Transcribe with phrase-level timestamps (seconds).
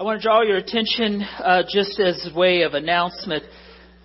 [0.00, 3.44] I want to draw your attention uh, just as a way of announcement.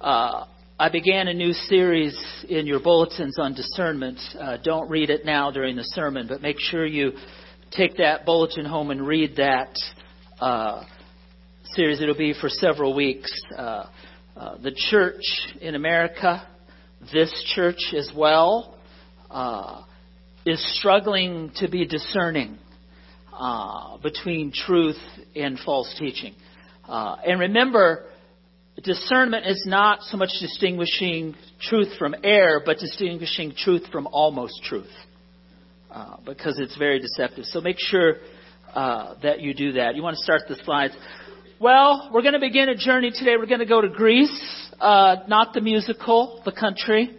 [0.01, 0.43] Uh,
[0.77, 4.19] I began a new series in your bulletins on discernment.
[4.37, 7.13] Uh, don't read it now during the sermon, but make sure you
[7.71, 9.79] take that bulletin home and read that
[10.41, 10.83] uh,
[11.63, 12.01] series.
[12.01, 13.31] It'll be for several weeks.
[13.57, 13.85] Uh,
[14.35, 15.23] uh, the church
[15.61, 16.45] in America,
[17.13, 18.77] this church as well,
[20.45, 22.57] is struggling to be discerning
[23.37, 24.99] uh, between truth
[25.35, 26.33] and false teaching.
[26.87, 28.05] Uh, and remember,
[28.83, 34.91] discernment is not so much distinguishing truth from error, but distinguishing truth from almost truth.
[35.91, 37.45] Uh, because it's very deceptive.
[37.45, 38.17] So make sure
[38.73, 39.95] uh, that you do that.
[39.95, 40.93] You want to start the slides.
[41.59, 43.37] Well, we're going to begin a journey today.
[43.37, 47.17] We're going to go to Greece, uh, not the musical, the country.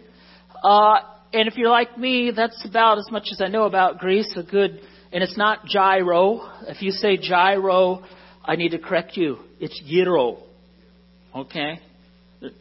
[0.63, 0.97] Uh,
[1.33, 4.31] and if you're like me, that's about as much as I know about Greece.
[4.37, 4.79] A good
[5.11, 6.41] and it's not gyro.
[6.67, 8.03] If you say gyro,
[8.43, 9.39] I need to correct you.
[9.59, 10.43] It's gyro.
[11.35, 11.79] Okay?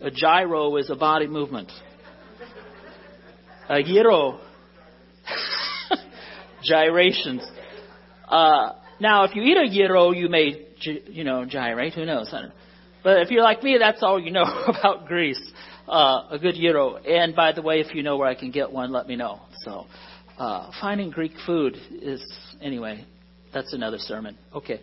[0.01, 1.71] A gyro is a body movement.
[3.69, 4.41] A gyro.
[6.63, 7.43] Gyrations.
[8.29, 11.95] Uh, now, if you eat a gyro, you may, you know, gyrate.
[11.95, 12.33] Who knows?
[13.05, 15.41] But if you're like me, that's all you know about Greece.
[15.87, 16.97] Uh, a good gyro.
[16.97, 19.41] And by the way, if you know where I can get one, let me know.
[19.65, 19.87] So,
[20.39, 22.23] uh, finding Greek food is,
[22.61, 23.05] anyway,
[23.53, 24.37] that's another sermon.
[24.55, 24.81] Okay.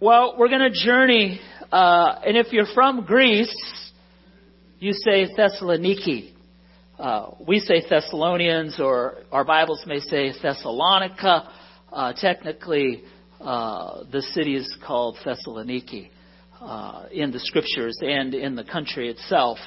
[0.00, 1.40] Well, we're going to journey,
[1.72, 3.54] uh, and if you're from Greece,
[4.78, 6.32] you say Thessaloniki.
[6.98, 11.50] Uh, we say Thessalonians, or our Bibles may say Thessalonica.
[11.92, 13.02] Uh, technically,
[13.40, 16.10] uh, the city is called Thessaloniki
[16.60, 19.58] uh, in the scriptures and in the country itself.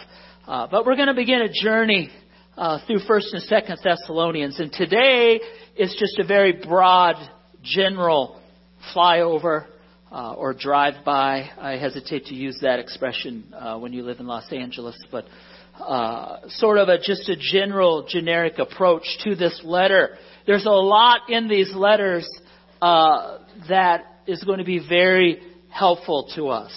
[0.48, 2.10] Uh, but we're going to begin a journey
[2.58, 5.40] uh, through First and Second Thessalonians, and today
[5.76, 7.16] it's just a very broad,
[7.62, 8.42] general
[8.96, 9.68] flyover
[10.12, 11.50] uh, or drive by.
[11.60, 15.26] I hesitate to use that expression uh, when you live in Los Angeles, but
[15.80, 20.18] uh, sort of a just a general, generic approach to this letter.
[20.48, 22.28] There's a lot in these letters
[22.82, 26.76] uh, that is going to be very helpful to us.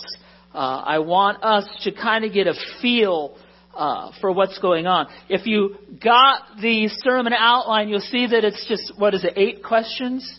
[0.52, 3.38] Uh, I want us to kind of get a feel
[3.80, 5.06] uh, for what's going on.
[5.30, 9.64] If you got the sermon outline, you'll see that it's just, what is it, eight
[9.64, 10.38] questions?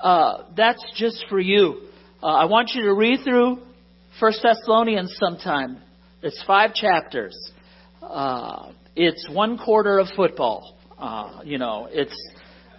[0.00, 1.88] Uh, that's just for you.
[2.22, 3.58] Uh, I want you to read through
[4.20, 5.82] First Thessalonians sometime.
[6.22, 7.36] It's five chapters.
[8.00, 10.78] Uh, it's one quarter of football.
[10.96, 12.16] Uh, you know, it's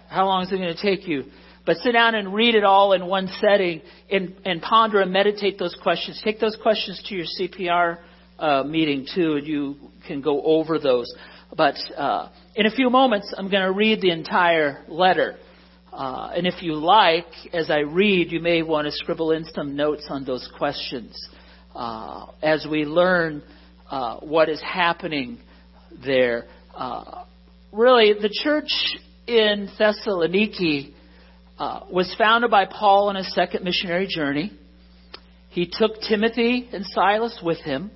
[0.08, 1.24] how long is it going to take you?
[1.66, 5.58] But sit down and read it all in one setting and, and ponder and meditate
[5.58, 6.22] those questions.
[6.24, 7.98] Take those questions to your CPR
[8.40, 11.12] uh, meeting too, and you can go over those.
[11.56, 15.36] But uh, in a few moments, I'm going to read the entire letter.
[15.92, 19.76] Uh, and if you like, as I read, you may want to scribble in some
[19.76, 21.16] notes on those questions
[21.74, 23.42] uh, as we learn
[23.90, 25.38] uh, what is happening
[26.04, 26.46] there.
[26.74, 27.24] Uh,
[27.72, 28.70] really, the church
[29.26, 30.94] in Thessaloniki
[31.90, 34.52] was founded by Paul on his second missionary journey.
[35.50, 37.90] He took Timothy and Silas with him.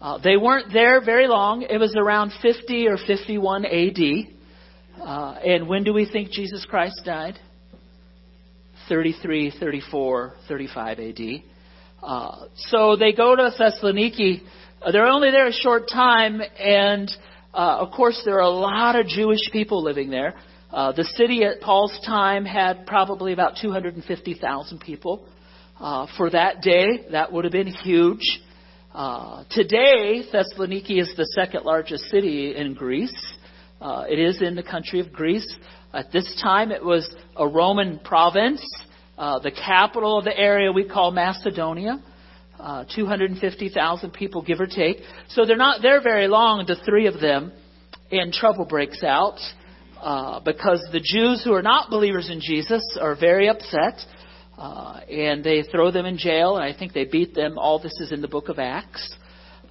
[0.00, 1.62] Uh, they weren't there very long.
[1.62, 3.98] It was around 50 or 51 AD.
[5.00, 7.38] Uh, and when do we think Jesus Christ died?
[8.88, 11.20] 33, 34, 35 AD.
[12.00, 14.42] Uh, so they go to Thessaloniki.
[14.80, 17.10] Uh, they're only there a short time, and
[17.52, 20.34] uh, of course, there are a lot of Jewish people living there.
[20.72, 25.26] Uh, the city at Paul's time had probably about 250,000 people.
[26.16, 28.40] for that day, that would have been huge.
[28.94, 33.14] Uh, today, Thessaloniki is the second largest city in Greece.
[33.80, 35.46] Uh, it is in the country of Greece.
[35.92, 38.64] At this time, it was a Roman province.
[39.18, 42.02] Uh, the capital of the area we call Macedonia.
[42.58, 44.98] Uh, 250,000 people, give or take.
[45.28, 47.52] So they're not there very long, the three of them,
[48.10, 49.38] and trouble breaks out
[50.00, 54.00] uh, because the Jews who are not believers in Jesus are very upset.
[54.58, 57.56] Uh, and they throw them in jail, and I think they beat them.
[57.58, 59.16] All this is in the book of Acts.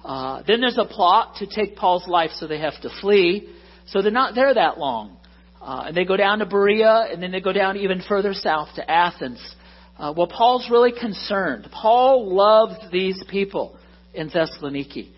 [0.02, 3.52] Uh, then there's a plot to take Paul's life, so they have to flee.
[3.88, 5.18] So they're not there that long.
[5.60, 8.68] Uh, and they go down to Berea, and then they go down even further south
[8.76, 9.56] to Athens.
[9.98, 11.68] Uh, well, Paul's really concerned.
[11.70, 13.76] Paul loved these people
[14.14, 15.10] in Thessaloniki.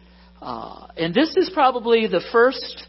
[0.42, 2.88] Uh, and this is probably the first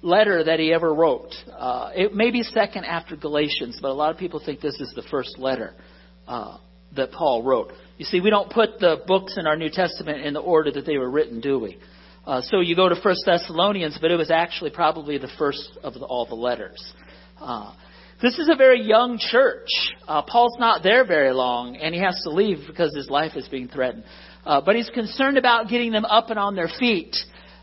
[0.00, 1.34] letter that he ever wrote.
[1.52, 4.92] Uh, it may be second after Galatians, but a lot of people think this is
[4.94, 5.74] the first letter
[6.30, 6.56] uh,
[6.96, 7.70] that Paul wrote.
[7.98, 10.86] You see, we don't put the books in our New Testament in the order that
[10.86, 11.72] they were written, do we?
[12.26, 15.94] Uh, so you go to First Thessalonians, but it was actually probably the first of
[15.94, 16.80] the, all the letters.
[17.40, 17.72] Uh,
[18.22, 19.70] This is a very young church.
[20.06, 23.48] Uh, Paul's not there very long, and he has to leave because his life is
[23.48, 24.04] being threatened.
[24.44, 27.16] Uh, but he's concerned about getting them up and on their feet.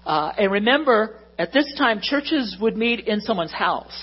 [0.04, 3.98] Uh, and remember, at this time, churches would meet in someone's house.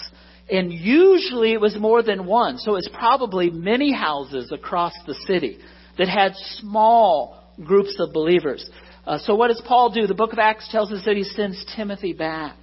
[0.51, 2.59] And usually it was more than one.
[2.59, 5.59] So it's probably many houses across the city
[5.97, 8.69] that had small groups of believers.
[9.07, 10.07] Uh, so what does Paul do?
[10.07, 12.57] The book of Acts tells us that he sends Timothy back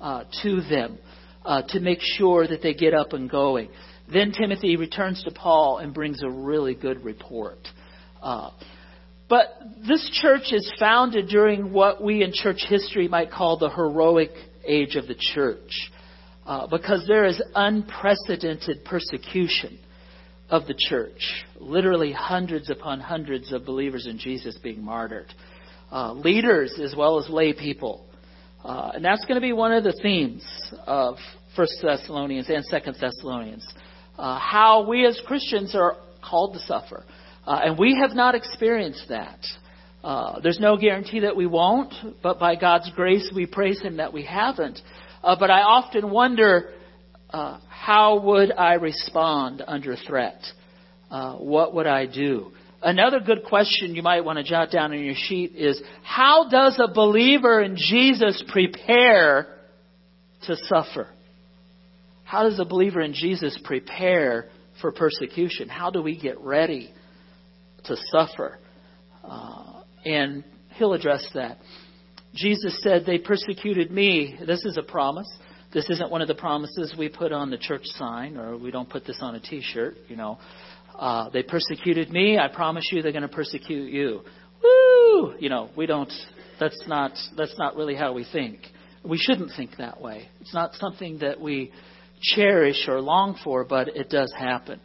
[0.00, 0.98] uh, to them
[1.44, 3.68] uh, to make sure that they get up and going.
[4.12, 7.58] Then Timothy returns to Paul and brings a really good report.
[8.22, 8.50] Uh,
[9.28, 9.46] but
[9.86, 14.30] this church is founded during what we in church history might call the heroic
[14.66, 15.90] age of the church.
[16.48, 19.78] Uh, because there is unprecedented persecution
[20.48, 21.44] of the church.
[21.60, 25.26] Literally hundreds upon hundreds of believers in Jesus being martyred.
[25.92, 28.06] Uh, leaders as well as lay people.
[28.64, 30.42] Uh, and that's going to be one of the themes
[30.86, 31.16] of
[31.54, 33.68] First Thessalonians and Second Thessalonians.
[34.16, 37.04] Uh, how we as Christians are called to suffer.
[37.46, 39.38] Uh, and we have not experienced that.
[40.02, 41.92] Uh, there's no guarantee that we won't,
[42.22, 44.80] but by God's grace, we praise Him that we haven't.
[45.22, 46.70] Uh, but I often wonder
[47.30, 50.40] uh, how would I respond under threat?
[51.10, 52.52] Uh, what would I do?
[52.82, 56.78] Another good question you might want to jot down on your sheet is how does
[56.78, 59.56] a believer in Jesus prepare
[60.46, 61.08] to suffer?
[62.24, 64.48] How does a believer in Jesus prepare
[64.80, 65.68] for persecution?
[65.68, 66.92] How do we get ready
[67.86, 68.58] to suffer?
[69.24, 70.44] Uh, and
[70.74, 71.58] he'll address that.
[72.34, 74.38] Jesus said, They persecuted me.
[74.46, 75.28] This is a promise.
[75.72, 78.88] This isn't one of the promises we put on the church sign, or we don't
[78.88, 80.38] put this on a t shirt, you know.
[80.98, 82.38] Uh, they persecuted me.
[82.38, 84.22] I promise you they're going to persecute you.
[84.62, 85.34] Woo!
[85.38, 86.12] You know, we don't,
[86.58, 88.60] that's not, that's not really how we think.
[89.04, 90.28] We shouldn't think that way.
[90.40, 91.70] It's not something that we
[92.20, 94.80] cherish or long for, but it does happen.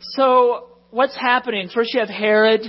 [0.00, 1.68] So, what's happening?
[1.74, 2.60] First, you have Herod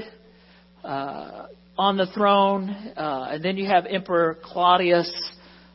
[0.83, 5.11] uh, on the throne, uh, and then you have Emperor Claudius.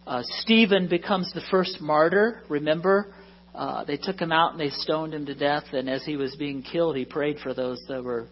[0.06, 2.42] Uh, Stephen becomes the first martyr.
[2.48, 3.14] Remember,
[3.54, 5.64] uh, they took him out and they stoned him to death.
[5.72, 8.26] And as he was being killed, he prayed for those that were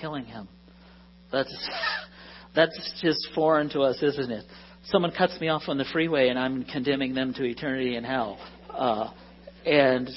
[0.00, 0.48] killing him.
[1.32, 1.52] That's
[2.54, 4.44] that's just foreign to us, isn't it?
[4.84, 8.38] Someone cuts me off on the freeway, and I'm condemning them to eternity in hell.
[8.70, 9.10] Uh,
[9.66, 10.08] and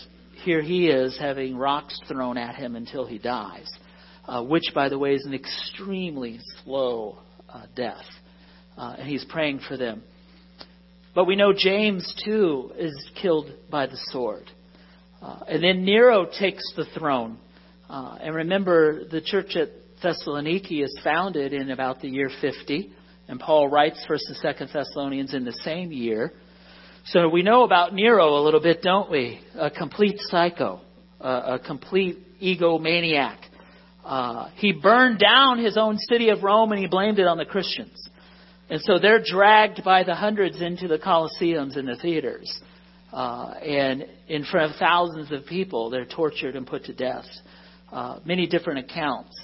[0.43, 3.69] here he is having rocks thrown at him until he dies,
[4.25, 7.17] uh, which, by the way, is an extremely slow
[7.49, 8.05] uh, death.
[8.77, 10.03] Uh, and he's praying for them.
[11.13, 14.49] But we know James, too, is killed by the sword.
[15.21, 17.37] Uh, and then Nero takes the throne.
[17.89, 19.69] Uh, and remember, the church at
[20.03, 22.91] Thessaloniki is founded in about the year 50.
[23.27, 26.33] And Paul writes 1st and 2nd Thessalonians in the same year.
[27.05, 29.41] So we know about Nero a little bit, don't we?
[29.55, 30.81] A complete psycho,
[31.19, 33.37] a, a complete egomaniac.
[34.03, 37.45] Uh, he burned down his own city of Rome and he blamed it on the
[37.45, 38.09] Christians.
[38.69, 42.61] And so they're dragged by the hundreds into the Colosseums and the theaters.
[43.11, 47.25] Uh, and in front of thousands of people, they're tortured and put to death.
[47.91, 49.35] Uh, many different accounts.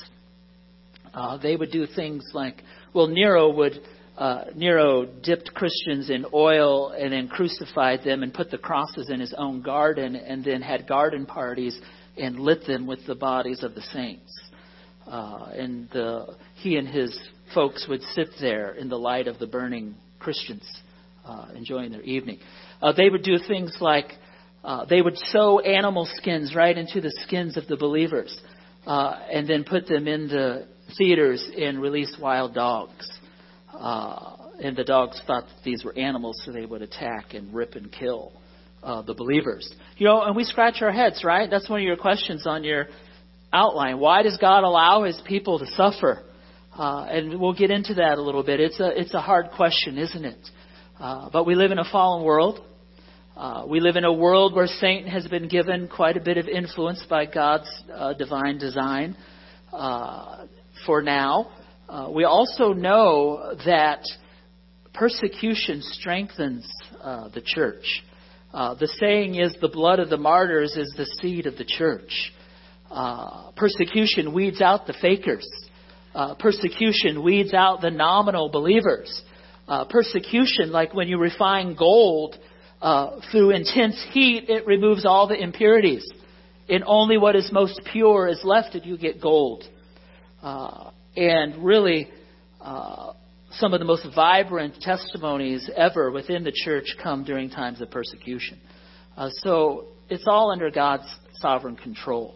[1.14, 2.64] Uh, they would do things like,
[2.94, 3.74] well, Nero would
[4.18, 9.20] uh, Nero dipped Christians in oil and then crucified them and put the crosses in
[9.20, 11.80] his own garden and then had garden parties
[12.18, 14.32] and lit them with the bodies of the saints.
[15.08, 17.18] Uh, and the, he and his
[17.54, 20.66] folks would sit there in the light of the burning Christians,
[21.26, 22.40] uh, enjoying their evening.
[22.82, 24.12] Uh, they would do things like
[24.66, 28.38] uh, they would sew animal skins right into the skins of the believers
[28.86, 33.10] uh, and then put them in the theaters and release wild dogs.
[33.74, 37.76] Uh, and the dogs thought that these were animals, so they would attack and rip
[37.76, 38.34] and kill
[39.06, 39.74] the believers.
[39.98, 41.50] You know, and we scratch our heads, right?
[41.50, 42.88] That's one of your questions on your
[43.52, 44.00] outline.
[44.00, 46.24] Why does God allow His people to suffer?
[46.78, 48.60] Uh, and we'll get into that a little bit.
[48.60, 50.50] It's a it's a hard question, isn't it?
[51.00, 52.64] Uh, but we live in a fallen world.
[53.36, 56.48] Uh, we live in a world where Satan has been given quite a bit of
[56.48, 59.16] influence by God's uh, divine design
[59.72, 60.46] uh,
[60.86, 61.52] for now.
[61.88, 64.04] Uh, we also know that
[64.94, 66.68] persecution strengthens
[67.34, 68.04] the church.
[68.52, 72.34] The saying is the blood of the martyrs is the seed of the church.
[72.90, 75.48] Uh, persecution weeds out the fakers.
[76.16, 79.22] Uh, persecution weeds out the nominal believers.
[79.68, 82.38] Uh, persecution, like when you refine gold
[83.32, 86.08] through intense heat, it removes all the impurities.
[86.70, 89.64] And only what is most pure is left, and you get gold.
[90.42, 92.10] Uh, and really
[92.62, 93.14] uh,
[93.52, 98.60] some of the most vibrant testimonies ever within the church come during times of persecution.
[99.16, 101.08] Uh, so it's all under God's
[101.40, 102.36] sovereign control.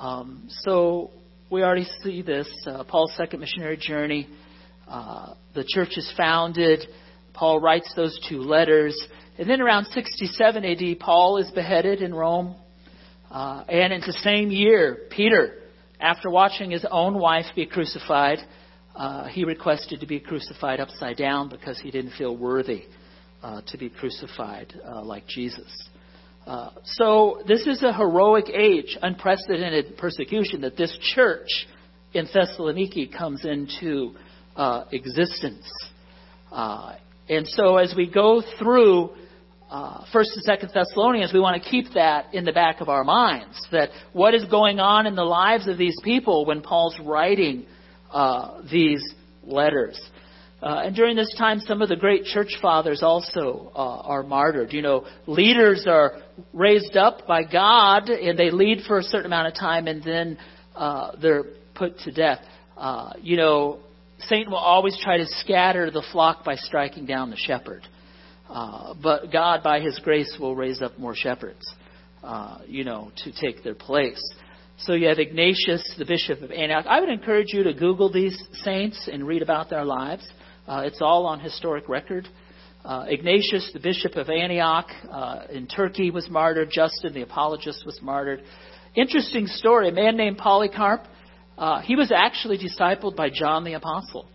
[0.00, 1.10] Um, so
[1.50, 2.48] we already see this.
[2.66, 4.26] Uh, Paul's second missionary journey.
[4.88, 6.80] Uh, the church is founded.
[7.34, 8.98] Paul writes those two letters.
[9.38, 12.56] And then around 67 AD, Paul is beheaded in Rome.
[13.30, 15.58] Uh, and in the same year, Peter,
[16.00, 18.38] after watching his own wife be crucified,
[18.96, 22.84] uh, he requested to be crucified upside down because he didn't feel worthy
[23.42, 25.89] uh, to be crucified uh, like Jesus.
[26.50, 31.46] Uh, so this is a heroic age, unprecedented persecution that this church
[32.12, 34.16] in Thessaloniki comes into
[34.56, 35.64] uh, existence.
[36.50, 36.96] Uh,
[37.28, 39.10] and so as we go through
[39.70, 43.04] uh, First and Second Thessalonians, we want to keep that in the back of our
[43.04, 43.56] minds.
[43.70, 47.64] That what is going on in the lives of these people when Paul's writing
[48.10, 49.04] uh, these
[49.44, 50.00] letters.
[50.62, 54.72] Uh, and during this time, some of the great church fathers also uh, are martyred.
[54.72, 56.18] You know, leaders are
[56.52, 60.38] raised up by God, and they lead for a certain amount of time, and then
[60.76, 62.40] uh, they're put to death.
[62.76, 63.80] Uh, you know,
[64.20, 67.82] Satan will always try to scatter the flock by striking down the shepherd.
[68.48, 71.64] Uh, but God, by His grace, will raise up more shepherds,
[72.22, 74.20] uh, you know, to take their place.
[74.80, 76.86] So you have Ignatius, the bishop of Antioch.
[76.86, 80.26] I would encourage you to Google these saints and read about their lives.
[80.70, 82.28] Uh, it's all on historic record.
[82.84, 86.70] Uh, Ignatius, the bishop of Antioch uh, in Turkey, was martyred.
[86.70, 88.40] Justin, the apologist, was martyred.
[88.94, 89.88] Interesting story.
[89.88, 91.02] A man named Polycarp.
[91.58, 94.28] Uh, he was actually discipled by John the Apostle,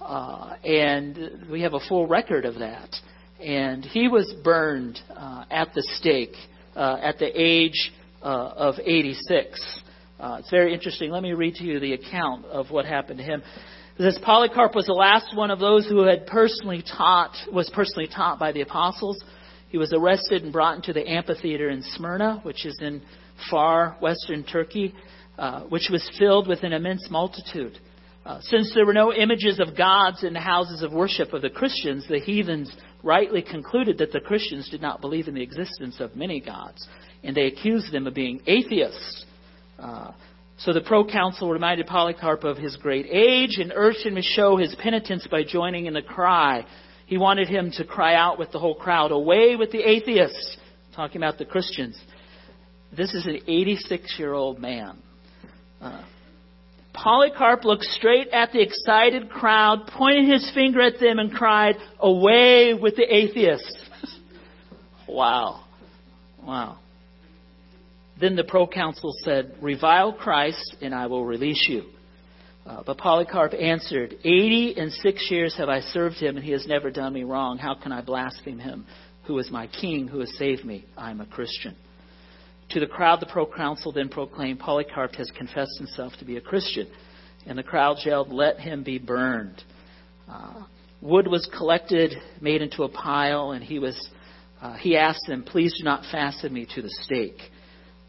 [0.00, 2.88] uh, and we have a full record of that.
[3.38, 6.34] And he was burned uh, at the stake
[6.74, 9.82] at the age of 86.
[10.18, 11.10] it's very interesting.
[11.10, 13.42] Let me read to you the account of what happened to him.
[13.96, 18.40] This Polycarp was the last one of those who had personally taught, was personally taught
[18.40, 19.22] by the apostles.
[19.68, 23.02] He was arrested and brought into the amphitheater in Smyrna, which is in
[23.48, 24.92] far western Turkey,
[25.38, 27.78] uh, which was filled with an immense multitude.
[28.26, 31.50] Uh, since there were no images of gods in the houses of worship of the
[31.50, 32.74] Christians, the heathens
[33.04, 36.88] rightly concluded that the Christians did not believe in the existence of many gods,
[37.22, 39.24] and they accused them of being atheists.
[39.78, 40.10] Uh,
[40.58, 44.74] so the proconsul reminded Polycarp of his great age and urged him to show his
[44.76, 46.64] penitence by joining in the cry.
[47.06, 50.56] He wanted him to cry out with the whole crowd, Away with the atheists!
[50.94, 52.00] Talking about the Christians.
[52.96, 54.98] This is an 86 year old man.
[55.80, 56.04] Uh,
[56.92, 62.74] Polycarp looked straight at the excited crowd, pointed his finger at them, and cried, Away
[62.74, 63.90] with the atheists!
[65.08, 65.64] wow.
[66.40, 66.78] Wow.
[68.20, 71.84] Then the proconsul said, Revile Christ, and I will release you.
[72.66, 76.66] Uh, but Polycarp answered, Eighty and six years have I served him, and he has
[76.66, 77.58] never done me wrong.
[77.58, 78.86] How can I blaspheme him,
[79.26, 80.86] who is my king, who has saved me?
[80.96, 81.74] I am a Christian.
[82.70, 86.86] To the crowd, the proconsul then proclaimed, Polycarp has confessed himself to be a Christian.
[87.46, 89.62] And the crowd yelled, Let him be burned.
[90.30, 90.62] Uh,
[91.02, 94.08] wood was collected, made into a pile, and he was.
[94.62, 97.38] Uh, he asked them, Please do not fasten me to the stake.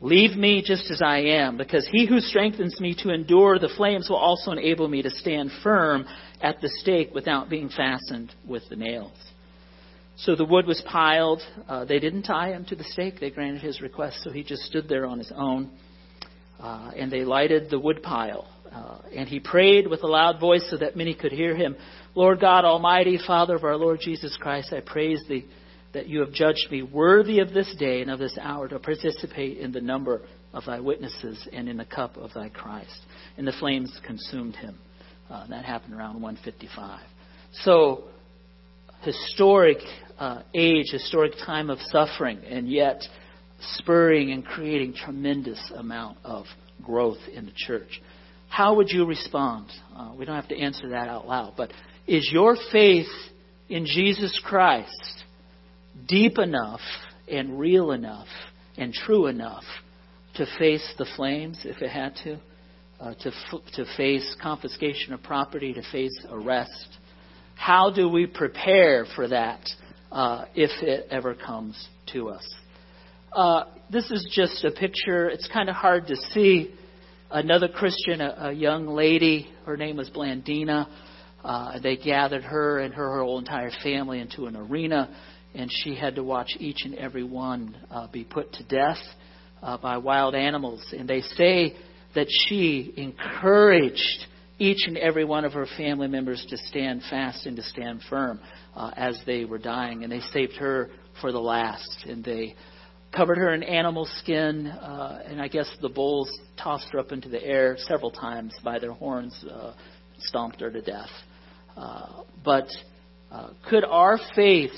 [0.02, 4.10] Leave me just as I am, because he who strengthens me to endure the flames
[4.10, 6.06] will also enable me to stand firm
[6.42, 9.14] at the stake without being fastened with the nails.
[10.18, 11.42] So the wood was piled.
[11.68, 13.20] Uh, they didn't tie him to the stake.
[13.20, 15.72] They granted his request, so he just stood there on his own.
[16.60, 18.48] Uh, and they lighted the wood pile.
[18.72, 21.76] Uh, and he prayed with a loud voice so that many could hear him.
[22.14, 25.46] Lord God Almighty, Father of our Lord Jesus Christ, I praise thee
[25.96, 29.58] that you have judged me worthy of this day and of this hour to participate
[29.58, 30.22] in the number
[30.54, 33.00] of thy witnesses and in the cup of thy Christ.
[33.38, 34.78] And the flames consumed him.
[35.30, 37.00] Uh, that happened around 155.
[37.64, 38.04] So,
[39.04, 39.78] historic
[40.20, 43.02] uh, age, historic time of suffering, and yet
[43.78, 46.46] spurring and creating tremendous amount of
[46.84, 48.02] growth in the church.
[48.50, 49.68] How would you respond?
[49.96, 51.72] Uh, we don't have to answer that out loud, but
[52.06, 53.08] is your faith
[53.70, 55.24] in Jesus Christ
[56.08, 56.82] deep enough
[57.28, 58.28] and real enough
[58.78, 59.64] and true enough
[60.36, 62.40] to face the flames if it had to,
[63.00, 63.32] uh, to,
[63.74, 66.98] to face confiscation of property, to face arrest.
[67.56, 69.62] How do we prepare for that
[70.12, 72.46] uh, if it ever comes to us?
[73.32, 75.30] Uh, this is just a picture.
[75.30, 76.74] It's kind of hard to see.
[77.32, 80.88] Another Christian, a, a young lady, her name was Blandina.
[81.44, 85.16] Uh, they gathered her and her, her whole entire family into an arena
[85.56, 88.98] and she had to watch each and every one uh, be put to death
[89.62, 90.86] uh, by wild animals.
[90.98, 91.76] And they say
[92.14, 94.26] that she encouraged
[94.58, 98.40] each and every one of her family members to stand fast and to stand firm
[98.76, 100.04] uh, as they were dying.
[100.04, 100.90] And they saved her
[101.22, 102.06] for the last.
[102.08, 102.56] And they
[103.16, 106.30] covered her in animal skin, uh, and I guess the bulls
[106.62, 109.74] tossed her up into the air several times by their horns, uh,
[110.20, 111.10] stomped her to death.
[111.78, 112.68] Uh, but
[113.32, 114.72] uh, could our faith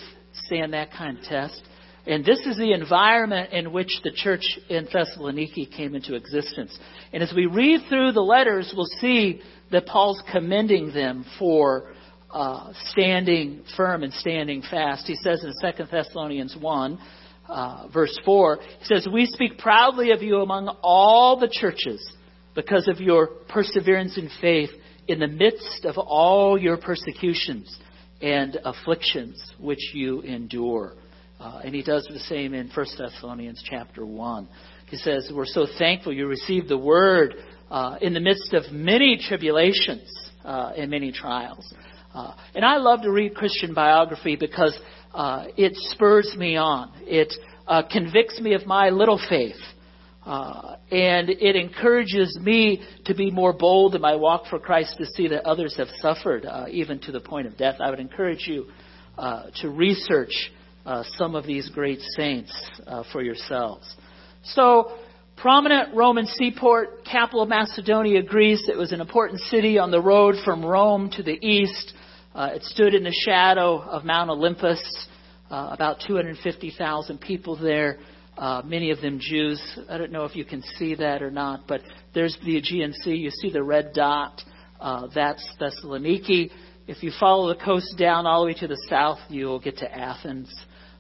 [0.46, 1.62] stand that kind of test?
[2.08, 6.78] And this is the environment in which the church in Thessaloniki came into existence.
[7.12, 9.42] And as we read through the letters, we'll see
[9.72, 11.92] that Paul's commending them for
[12.32, 15.06] uh, standing firm and standing fast.
[15.06, 17.00] He says in 2 Thessalonians 1,
[17.50, 22.10] uh, verse 4, he says, We speak proudly of you among all the churches
[22.56, 24.70] because of your perseverance in faith
[25.10, 27.78] in the midst of all your persecutions
[28.22, 30.94] and afflictions which you endure.
[31.40, 34.48] Uh, and he does the same in 1 Thessalonians chapter 1.
[34.90, 37.36] He says, We're so thankful you received the word
[37.70, 40.10] uh, in the midst of many tribulations
[40.44, 41.72] uh, and many trials.
[42.14, 44.78] Uh, and I love to read Christian biography because
[45.14, 46.92] uh, it spurs me on.
[47.02, 47.34] It
[47.68, 49.58] uh, convicts me of my little faith.
[50.28, 55.28] And it encourages me to be more bold in my walk for Christ to see
[55.30, 57.76] that others have suffered, even to the point of death.
[57.80, 58.68] I would encourage you
[59.18, 60.52] to research
[60.88, 62.50] uh, some of these great saints
[62.88, 63.94] uh, for yourselves.
[64.44, 64.94] So,
[65.36, 68.70] prominent Roman seaport, capital of Macedonia, Greece.
[68.70, 71.94] It was an important city on the road from Rome to the east.
[72.34, 74.82] Uh, it stood in the shadow of Mount Olympus.
[75.52, 77.98] Uh, about 250,000 people there,
[78.38, 79.62] uh, many of them Jews.
[79.90, 81.82] I don't know if you can see that or not, but
[82.14, 83.16] there's the Aegean Sea.
[83.16, 84.42] You see the red dot.
[84.80, 86.52] Uh, that's Thessaloniki.
[86.88, 89.92] If you follow the coast down all the way to the south, you'll get to
[89.92, 90.54] Athens.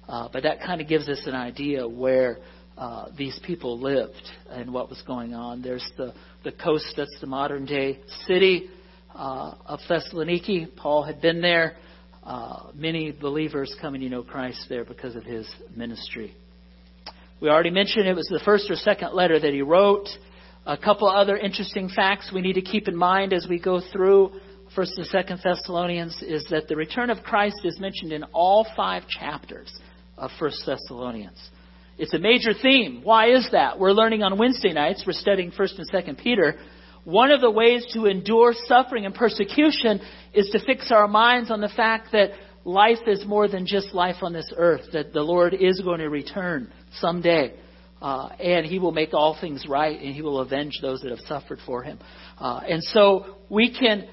[0.07, 2.39] Uh, but that kind of gives us an idea where
[2.77, 4.13] uh, these people lived
[4.49, 5.61] and what was going on.
[5.61, 6.13] There's the,
[6.43, 8.69] the coast, that's the modern day city
[9.13, 10.75] uh, of Thessaloniki.
[10.75, 11.77] Paul had been there.
[12.23, 16.35] Uh, many believers coming to know Christ there because of his ministry.
[17.39, 20.07] We already mentioned it was the first or second letter that he wrote.
[20.65, 24.31] A couple other interesting facts we need to keep in mind as we go through
[24.75, 29.07] First and Second Thessalonians is that the return of Christ is mentioned in all five
[29.07, 29.71] chapters
[30.17, 31.37] of First Thessalonians.
[31.99, 33.01] It's a major theme.
[33.03, 33.79] Why is that?
[33.79, 35.03] We're learning on Wednesday nights.
[35.05, 36.55] We're studying First and Second Peter.
[37.03, 40.01] One of the ways to endure suffering and persecution
[40.33, 42.31] is to fix our minds on the fact that
[42.67, 44.81] life is more than just life on this earth.
[44.93, 47.53] That the Lord is going to return someday.
[47.99, 51.19] Uh, and he will make all things right and he will avenge those that have
[51.21, 51.97] suffered for him.
[52.37, 54.07] Uh, and so we can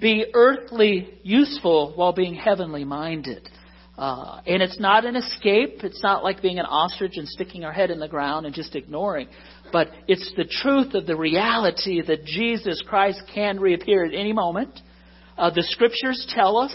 [0.00, 3.48] be earthly useful while being heavenly minded.
[3.96, 5.84] Uh, and it's not an escape.
[5.84, 8.74] It's not like being an ostrich and sticking our head in the ground and just
[8.74, 9.28] ignoring.
[9.70, 14.80] But it's the truth of the reality that Jesus Christ can reappear at any moment.
[15.38, 16.74] Uh, the scriptures tell us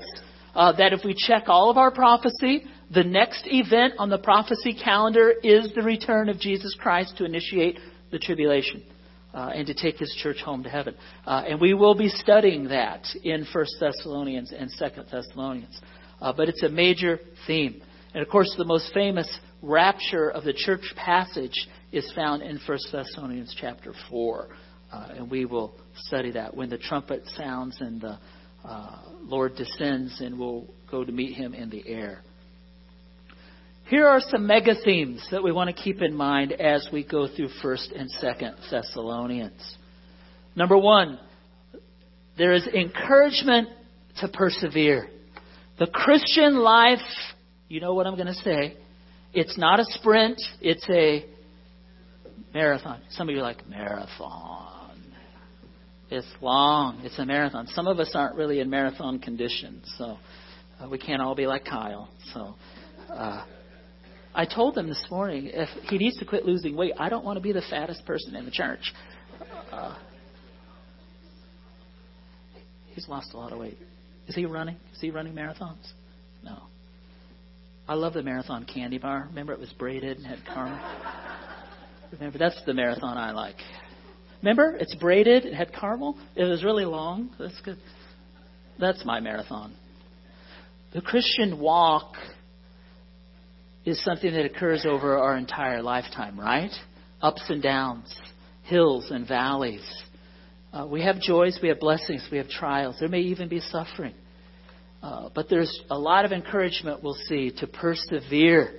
[0.55, 4.73] uh, that if we check all of our prophecy, the next event on the prophecy
[4.73, 7.79] calendar is the return of Jesus Christ to initiate
[8.11, 8.83] the tribulation.
[9.33, 10.95] Uh, and to take his church home to heaven.
[11.25, 15.81] Uh, and we will be studying that in 1 Thessalonians and 2 Thessalonians
[16.21, 17.81] uh, but it's a major theme.
[18.13, 19.27] And of course, the most famous
[19.61, 24.47] rapture of the church passage is found in 1 Thessalonians chapter 4.
[24.91, 28.17] Uh, and we will study that when the trumpet sounds and the
[28.67, 32.21] uh, Lord descends and we'll go to meet him in the air.
[33.87, 37.27] Here are some mega themes that we want to keep in mind as we go
[37.27, 39.77] through 1st and 2nd Thessalonians.
[40.55, 41.19] Number one,
[42.37, 43.69] there is encouragement
[44.21, 45.09] to persevere.
[45.77, 46.99] The Christian life,
[47.67, 48.77] you know what I'm going to say,
[49.33, 51.25] it's not a sprint, it's a
[52.53, 53.01] marathon.
[53.11, 54.74] Some of you are like, marathon.
[56.09, 57.67] It's long, it's a marathon.
[57.67, 60.17] Some of us aren't really in marathon condition, so
[60.79, 62.09] uh, we can't all be like Kyle.
[62.33, 62.55] So
[63.09, 63.43] uh,
[64.35, 67.37] I told him this morning if he needs to quit losing weight, I don't want
[67.37, 68.93] to be the fattest person in the church.
[69.71, 69.97] Uh,
[72.93, 73.77] he's lost a lot of weight.
[74.27, 74.75] Is he running?
[74.93, 75.91] Is he running marathons?
[76.43, 76.63] No.
[77.87, 79.25] I love the marathon candy bar.
[79.29, 80.79] Remember it was braided and had caramel?
[82.11, 83.57] Remember, that's the marathon I like.
[84.45, 87.31] Remember, it's braided, it had caramel, it was really long.
[87.39, 87.77] That's good.
[88.79, 89.73] That's my marathon.
[90.93, 92.13] The Christian walk
[93.85, 96.69] is something that occurs over our entire lifetime, right?
[97.23, 98.15] Ups and downs,
[98.65, 99.81] hills and valleys.
[100.71, 102.97] Uh, we have joys, we have blessings, we have trials.
[102.99, 104.13] There may even be suffering.
[105.01, 108.75] Uh, but there's a lot of encouragement we'll see to persevere.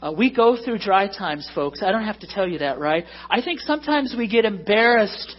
[0.00, 1.82] Uh, we go through dry times, folks.
[1.82, 3.04] I don't have to tell you that, right?
[3.30, 5.34] I think sometimes we get embarrassed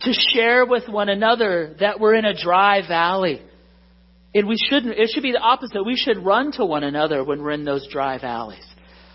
[0.00, 3.40] to share with one another that we're in a dry valley.
[4.34, 5.84] And we shouldn't, it should be the opposite.
[5.84, 8.66] We should run to one another when we're in those dry valleys.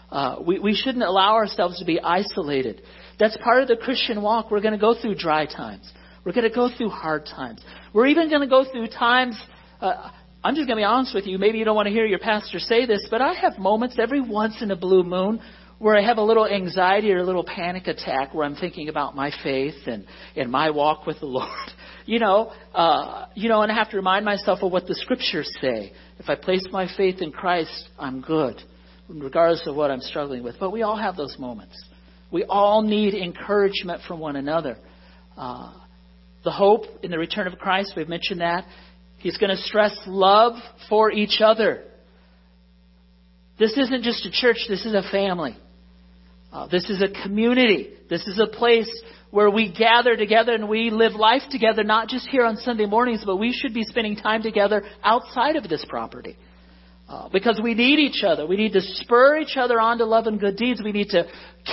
[0.10, 2.82] Uh, we, we shouldn't allow ourselves to be isolated.
[3.20, 4.50] That's part of the Christian walk.
[4.50, 5.92] We're going to go through dry times.
[6.26, 7.62] We're going to go through hard times.
[7.94, 9.40] We're even going to go through times.
[9.80, 10.10] Uh,
[10.42, 11.38] I'm just going to be honest with you.
[11.38, 14.22] Maybe you don't want to hear your pastor say this, but I have moments every
[14.22, 15.42] once in a blue moon
[15.80, 19.16] where I have a little anxiety or a little panic attack where I'm thinking about
[19.16, 20.06] my faith and,
[20.38, 21.50] and my walk with the Lord.
[22.06, 25.50] You know, uh, you know, and I have to remind myself of what the scriptures
[25.62, 25.92] say.
[26.20, 28.62] If I place my faith in Christ, I'm good,
[29.10, 30.56] regardless of what I'm struggling with.
[30.58, 31.82] But we all have those moments.
[32.32, 34.78] We all need encouragement from one another.
[35.38, 35.74] Uh,
[36.44, 38.66] the hope in the return of Christ, we've mentioned that.
[39.20, 40.54] He's going to stress love
[40.90, 41.84] for each other.
[43.58, 45.58] This isn't just a church, this is a family.
[46.52, 47.94] Uh, this is a community.
[48.10, 48.90] This is a place
[49.30, 53.24] where we gather together and we live life together, not just here on Sunday mornings,
[53.26, 56.38] but we should be spending time together outside of this property.
[57.10, 58.46] Uh, because we need each other.
[58.46, 60.80] We need to spur each other on to love and good deeds.
[60.84, 61.26] We need to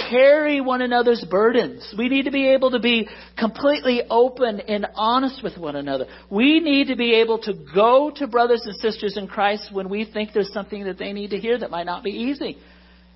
[0.08, 1.94] carry one another's burdens.
[1.98, 3.06] We need to be able to be
[3.38, 6.06] completely open and honest with one another.
[6.30, 10.06] We need to be able to go to brothers and sisters in Christ when we
[10.10, 12.56] think there's something that they need to hear that might not be easy.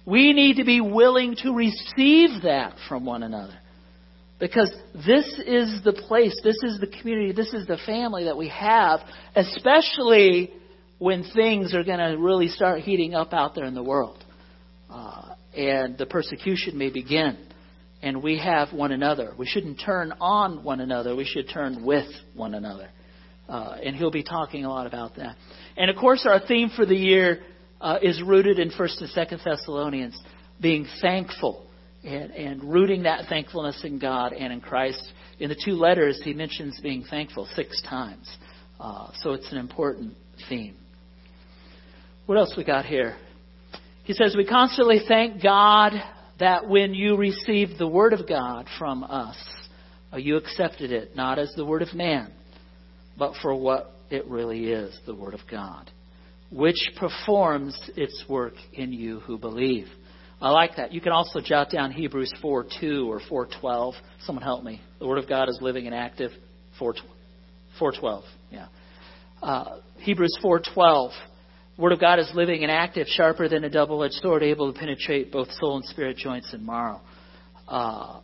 [0.05, 3.59] We need to be willing to receive that from one another.
[4.39, 8.49] Because this is the place, this is the community, this is the family that we
[8.49, 9.01] have,
[9.35, 10.51] especially
[11.01, 14.23] when things are going to really start heating up out there in the world.
[14.91, 17.39] Uh, and the persecution may begin.
[18.03, 19.33] And we have one another.
[19.37, 21.17] We shouldn't turn on one another.
[21.17, 22.91] We should turn with one another.
[23.49, 25.37] Uh, and he'll be talking a lot about that.
[25.77, 27.41] And of course, our theme for the year
[27.81, 30.21] uh, is rooted in First and Second Thessalonians,
[30.61, 31.67] being thankful
[32.05, 35.03] and, and rooting that thankfulness in God and in Christ.
[35.39, 38.31] In the two letters, he mentions being thankful six times.
[38.79, 40.15] Uh, so it's an important
[40.49, 40.77] theme.
[42.31, 43.17] What else we got here?
[44.05, 45.95] He says, We constantly thank God
[46.39, 49.37] that when you received the Word of God from us,
[50.13, 52.31] uh, you accepted it not as the Word of man,
[53.19, 55.91] but for what it really is, the Word of God,
[56.53, 59.89] which performs its work in you who believe.
[60.41, 60.93] I like that.
[60.93, 63.95] You can also jot down Hebrews 4 2 or 412.
[64.25, 64.81] Someone help me.
[65.01, 66.31] The Word of God is living and active.
[66.79, 68.23] 412.
[68.53, 68.69] Yeah.
[69.43, 71.11] Uh, Hebrews 412
[71.81, 75.33] Word of God is living and active, sharper than a double-edged sword, able to penetrate
[75.33, 77.01] both soul and spirit, joints and marrow.
[77.67, 78.21] Uh,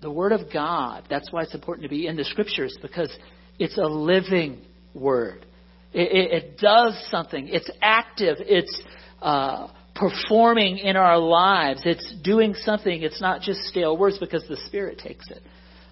[0.00, 3.12] the Word of God, that's why it's important to be in the Scriptures, because
[3.58, 4.60] it's a living
[4.94, 5.44] Word.
[5.92, 7.48] It, it, it does something.
[7.48, 8.36] It's active.
[8.40, 8.82] It's
[9.20, 11.82] uh, performing in our lives.
[11.84, 13.02] It's doing something.
[13.02, 15.42] It's not just stale words, because the Spirit takes it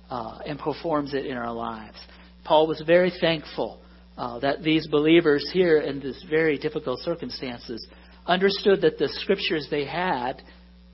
[0.09, 1.99] uh, and performs it in our lives.
[2.45, 3.81] Paul was very thankful
[4.17, 7.87] uh, that these believers here in these very difficult circumstances
[8.27, 10.43] understood that the scriptures they had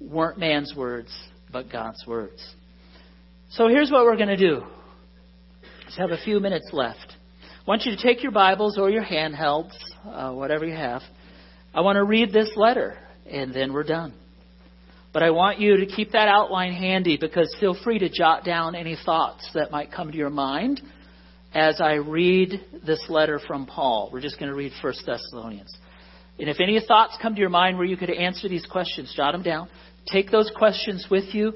[0.01, 1.11] weren't man's words,
[1.53, 2.55] but God's words.
[3.51, 4.63] So here's what we're going to do.
[5.87, 7.15] Just have a few minutes left.
[7.43, 9.73] I want you to take your Bibles or your handhelds,
[10.07, 11.03] uh, whatever you have.
[11.75, 12.97] I want to read this letter,
[13.31, 14.15] and then we're done.
[15.13, 18.75] But I want you to keep that outline handy because feel free to jot down
[18.75, 20.81] any thoughts that might come to your mind
[21.55, 24.11] as I read this letter from Paul.
[24.13, 25.77] We're just going to read 1 Thessalonians.
[26.39, 29.33] And if any thoughts come to your mind where you could answer these questions, jot
[29.33, 29.69] them down.
[30.11, 31.55] Take those questions with you.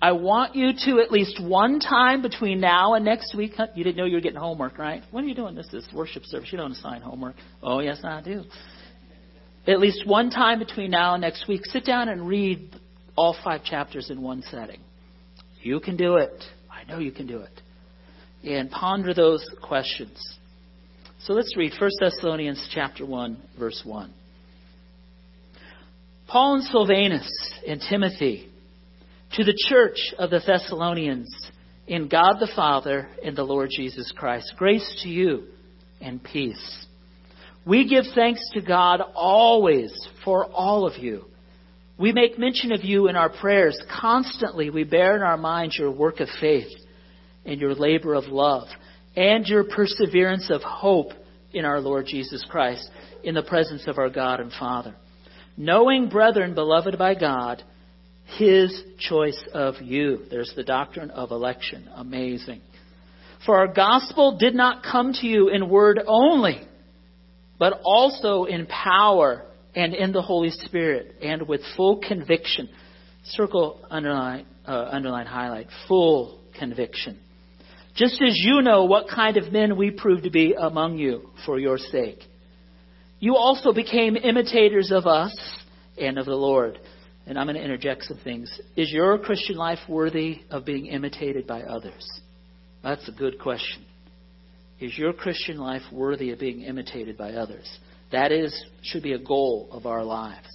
[0.00, 3.52] I want you to at least one time between now and next week.
[3.74, 5.02] You didn't know you were getting homework, right?
[5.10, 5.68] When are you doing this?
[5.72, 6.50] This worship service.
[6.52, 7.34] You don't assign homework.
[7.62, 8.44] Oh, yes, I do.
[9.66, 12.76] At least one time between now and next week, sit down and read
[13.16, 14.80] all five chapters in one setting.
[15.62, 16.44] You can do it.
[16.70, 17.60] I know you can do it
[18.44, 20.38] and ponder those questions.
[21.20, 24.12] So let's read 1 Thessalonians chapter 1 verse 1.
[26.28, 27.28] Paul and Silvanus
[27.66, 28.48] and Timothy
[29.32, 31.28] to the church of the Thessalonians
[31.86, 34.52] in God the Father and the Lord Jesus Christ.
[34.56, 35.44] Grace to you
[36.00, 36.86] and peace.
[37.66, 39.92] We give thanks to God always
[40.24, 41.24] for all of you.
[41.98, 43.78] We make mention of you in our prayers.
[44.00, 46.68] Constantly we bear in our minds your work of faith
[47.44, 48.68] and your labor of love
[49.16, 51.12] and your perseverance of hope
[51.52, 52.88] in our Lord Jesus Christ
[53.24, 54.94] in the presence of our God and Father.
[55.56, 57.64] Knowing, brethren, beloved by God,
[58.38, 60.20] his choice of you.
[60.30, 61.88] There's the doctrine of election.
[61.96, 62.60] Amazing.
[63.44, 66.60] For our gospel did not come to you in word only,
[67.58, 72.68] but also in power and in the Holy Spirit and with full conviction.
[73.24, 75.66] Circle, underline, uh, underline, highlight.
[75.88, 77.18] Full conviction
[77.98, 81.58] just as you know what kind of men we proved to be among you for
[81.58, 82.20] your sake.
[83.18, 85.36] You also became imitators of us
[86.00, 86.78] and of the Lord.
[87.26, 88.48] and I'm going to interject some things.
[88.76, 92.08] Is your Christian life worthy of being imitated by others?
[92.84, 93.84] That's a good question.
[94.80, 97.68] Is your Christian life worthy of being imitated by others?
[98.12, 100.46] That is, should be a goal of our lives.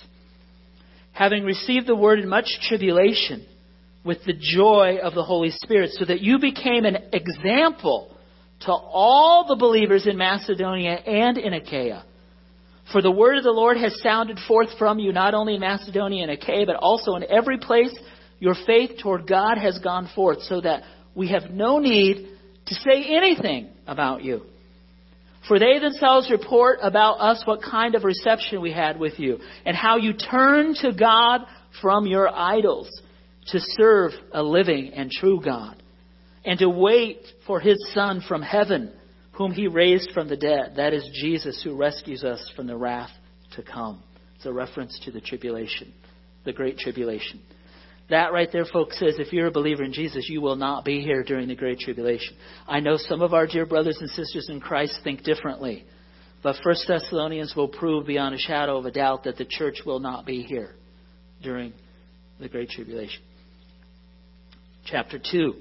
[1.11, 3.45] Having received the word in much tribulation
[4.03, 8.15] with the joy of the Holy Spirit, so that you became an example
[8.61, 12.03] to all the believers in Macedonia and in Achaia.
[12.91, 16.23] For the word of the Lord has sounded forth from you, not only in Macedonia
[16.23, 17.93] and Achaia, but also in every place
[18.39, 20.83] your faith toward God has gone forth, so that
[21.15, 22.27] we have no need
[22.65, 24.41] to say anything about you.
[25.47, 29.75] For they themselves report about us what kind of reception we had with you, and
[29.77, 31.41] how you turned to God
[31.81, 32.89] from your idols
[33.47, 35.81] to serve a living and true God,
[36.45, 38.91] and to wait for his Son from heaven,
[39.33, 40.73] whom he raised from the dead.
[40.77, 43.11] That is Jesus who rescues us from the wrath
[43.55, 44.03] to come.
[44.35, 45.93] It's a reference to the tribulation,
[46.45, 47.41] the great tribulation.
[48.09, 51.01] That right there, folks, says if you're a believer in Jesus, you will not be
[51.01, 52.35] here during the Great Tribulation.
[52.67, 55.85] I know some of our dear brothers and sisters in Christ think differently,
[56.43, 60.01] but First Thessalonians will prove beyond a shadow of a doubt that the church will
[60.01, 60.75] not be here
[61.41, 61.73] during
[62.39, 63.21] the Great Tribulation.
[64.85, 65.53] Chapter 2.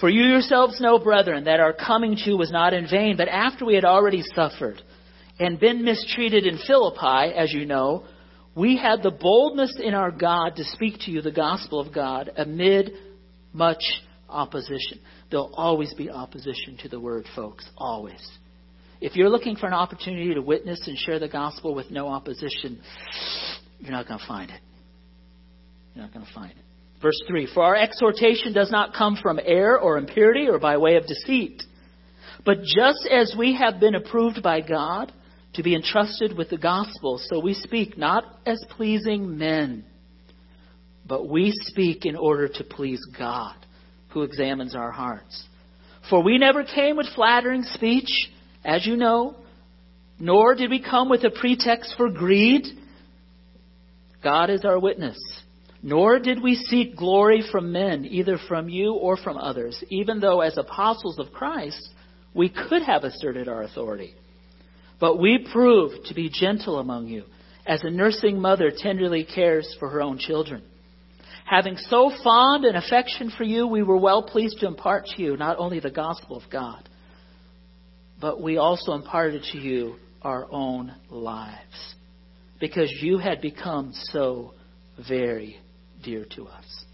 [0.00, 3.28] For you yourselves know, brethren, that our coming to you was not in vain, but
[3.28, 4.80] after we had already suffered
[5.38, 8.04] and been mistreated in Philippi, as you know,
[8.54, 12.30] we had the boldness in our God to speak to you the gospel of God
[12.36, 12.92] amid
[13.52, 13.82] much
[14.28, 15.00] opposition.
[15.30, 17.68] There'll always be opposition to the word, folks.
[17.76, 18.26] Always.
[19.00, 22.80] If you're looking for an opportunity to witness and share the gospel with no opposition,
[23.78, 24.60] you're not going to find it.
[25.94, 26.69] You're not going to find it.
[27.02, 30.96] Verse 3 For our exhortation does not come from error or impurity or by way
[30.96, 31.62] of deceit.
[32.44, 35.12] But just as we have been approved by God,
[35.54, 37.20] to be entrusted with the gospel.
[37.24, 39.84] So we speak not as pleasing men,
[41.06, 43.56] but we speak in order to please God,
[44.10, 45.44] who examines our hearts.
[46.08, 48.10] For we never came with flattering speech,
[48.64, 49.36] as you know,
[50.18, 52.66] nor did we come with a pretext for greed.
[54.22, 55.18] God is our witness.
[55.82, 60.40] Nor did we seek glory from men, either from you or from others, even though
[60.40, 61.88] as apostles of Christ
[62.34, 64.14] we could have asserted our authority.
[65.00, 67.24] But we proved to be gentle among you,
[67.66, 70.62] as a nursing mother tenderly cares for her own children.
[71.46, 75.36] Having so fond an affection for you, we were well pleased to impart to you
[75.36, 76.88] not only the gospel of God,
[78.20, 81.94] but we also imparted to you our own lives,
[82.60, 84.52] because you had become so
[85.08, 85.58] very
[86.02, 86.84] dear to us.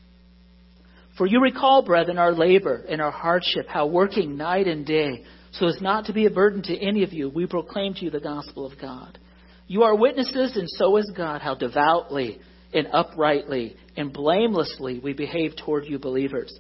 [1.17, 5.67] For you recall, brethren, our labor and our hardship, how working night and day, so
[5.67, 8.21] as not to be a burden to any of you, we proclaim to you the
[8.21, 9.19] gospel of God.
[9.67, 12.39] You are witnesses, and so is God, how devoutly
[12.75, 16.57] and uprightly and blamelessly we behave toward you believers.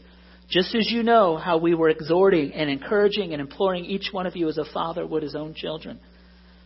[0.48, 4.36] Just as you know how we were exhorting and encouraging and imploring each one of
[4.36, 6.00] you as a father would his own children,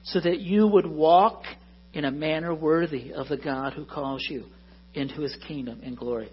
[0.05, 1.43] so that you would walk
[1.93, 4.45] in a manner worthy of the God who calls you
[4.95, 6.31] into his kingdom and glory.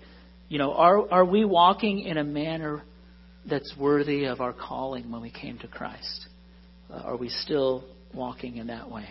[0.49, 2.83] You know, are, are we walking in a manner
[3.49, 6.27] that's worthy of our calling when we came to Christ?
[6.89, 9.07] Uh, are we still walking in that way?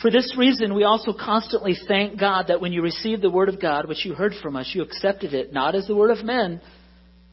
[0.00, 3.60] For this reason, we also constantly thank God that when you received the Word of
[3.60, 6.60] God, which you heard from us, you accepted it not as the Word of men,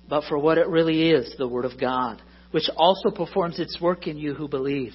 [0.08, 4.06] but for what it really is, the Word of God, which also performs its work
[4.06, 4.94] in you who believe.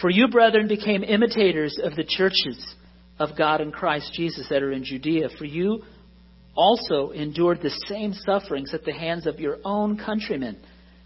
[0.00, 2.74] For you, brethren, became imitators of the churches
[3.18, 5.28] of God in Christ Jesus that are in Judea.
[5.38, 5.82] For you
[6.54, 10.58] also endured the same sufferings at the hands of your own countrymen,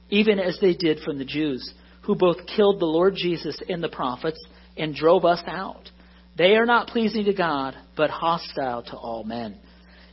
[0.08, 3.88] even as they did from the Jews, who both killed the Lord Jesus and the
[3.88, 4.42] prophets
[4.76, 5.90] and drove us out.
[6.36, 9.58] They are not pleasing to God, but hostile to all men,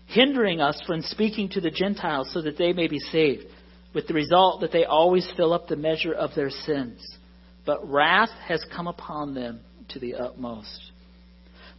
[0.07, 3.45] hindering us from speaking to the Gentiles so that they may be saved,
[3.93, 6.99] with the result that they always fill up the measure of their sins.
[7.65, 10.91] But wrath has come upon them to the utmost.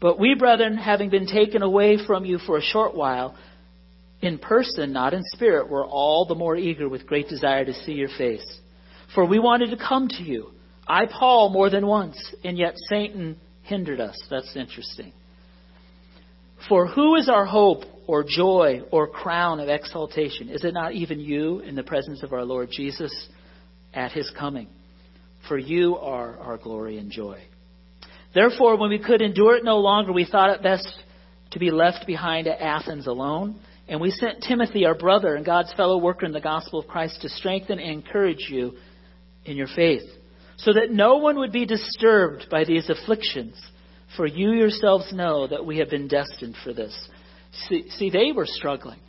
[0.01, 3.37] But we, brethren, having been taken away from you for a short while,
[4.21, 7.93] in person, not in spirit, were all the more eager with great desire to see
[7.93, 8.45] your face.
[9.15, 10.51] For we wanted to come to you.
[10.87, 14.21] I, Paul, more than once, and yet Satan hindered us.
[14.31, 15.13] That's interesting.
[16.69, 20.49] For who is our hope or joy or crown of exaltation?
[20.49, 23.13] Is it not even you in the presence of our Lord Jesus
[23.95, 24.69] at his coming?
[25.47, 27.41] For you are our glory and joy.
[28.35, 30.88] Therefore, when we could endure it no longer, we thought it best
[31.53, 33.59] to be left behind at Athens alone.
[33.88, 37.23] And we sent Timothy, our brother and God's fellow worker in the gospel of Christ,
[37.23, 38.75] to strengthen and encourage you
[39.47, 40.03] in your faith,
[40.59, 43.55] so that no one would be disturbed by these afflictions.
[44.17, 47.09] For you yourselves know that we have been destined for this.
[47.69, 49.01] See, see, they were struggling.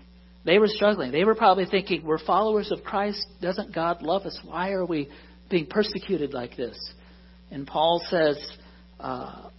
[0.46, 1.12] They were struggling.
[1.12, 3.26] They were probably thinking, we're followers of Christ.
[3.42, 4.40] Doesn't God love us?
[4.46, 5.10] Why are we
[5.50, 6.78] being persecuted like this?
[7.52, 8.38] And Paul says,
[9.00, 9.50] uh,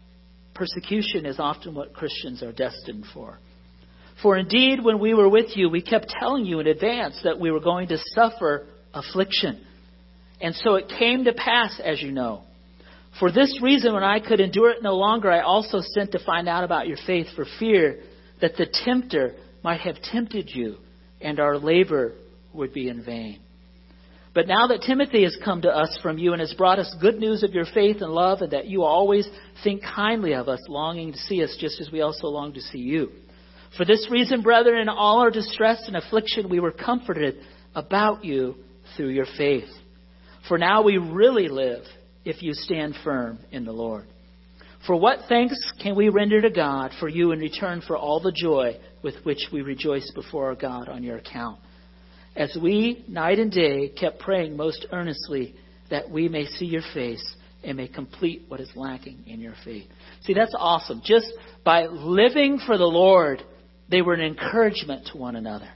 [0.55, 3.38] persecution is often what Christians are destined for.
[4.22, 7.50] For indeed, when we were with you, we kept telling you in advance that we
[7.50, 9.64] were going to suffer affliction.
[10.40, 12.42] And so it came to pass, as you know.
[13.18, 16.48] For this reason, when I could endure it no longer, I also sent to find
[16.48, 18.00] out about your faith for fear
[18.40, 20.76] that the tempter might have tempted you
[21.20, 22.12] and our labor
[22.55, 23.40] would be in vain.
[24.40, 27.18] But now that Timothy has come to us from you and has brought us good
[27.18, 29.29] news of your faith and love, and that you always
[29.62, 32.79] think kindly of us, longing to see us just as we also long to see
[32.79, 33.11] you.
[33.76, 37.37] For this reason, brethren, in all our distress and affliction, we were comforted
[37.74, 38.55] about you
[38.96, 39.68] through your faith.
[40.48, 41.83] For now we really live
[42.24, 44.07] if you stand firm in the Lord.
[44.87, 48.33] For what thanks can we render to God for you in return for all the
[48.33, 51.61] joy with which we rejoice before our God on your account?
[52.40, 55.55] As we, night and day, kept praying most earnestly
[55.90, 59.85] that we may see your face and may complete what is lacking in your faith.
[60.22, 61.03] See, that's awesome.
[61.05, 61.31] Just
[61.66, 63.42] by living for the Lord,
[63.90, 65.68] they were an encouragement to one another.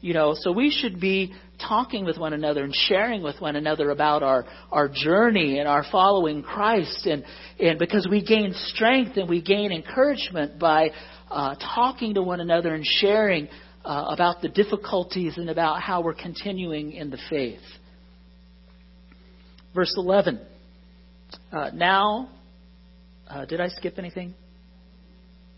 [0.00, 1.34] You know, so we should be
[1.66, 5.84] talking with one another and sharing with one another about our, our journey and our
[5.90, 7.06] following Christ.
[7.06, 7.24] And,
[7.58, 10.90] and because we gain strength and we gain encouragement by
[11.28, 13.48] uh, talking to one another and sharing
[13.88, 17.62] uh, about the difficulties and about how we're continuing in the faith.
[19.74, 20.38] Verse 11.
[21.50, 22.28] Uh, now,
[23.26, 24.34] uh, did I skip anything?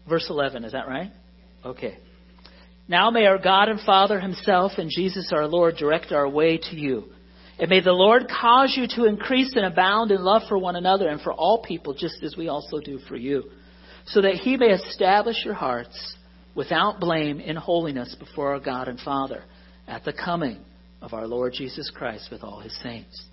[0.09, 1.11] Verse 11, is that right?
[1.64, 1.99] Okay.
[2.87, 6.77] Now may our God and Father Himself and Jesus our Lord direct our way to
[6.77, 7.07] you.
[7.59, 11.09] And may the Lord cause you to increase and abound in love for one another
[11.09, 13.51] and for all people, just as we also do for you,
[14.07, 16.14] so that He may establish your hearts
[16.54, 19.42] without blame in holiness before our God and Father
[19.86, 20.58] at the coming
[21.02, 23.24] of our Lord Jesus Christ with all His saints.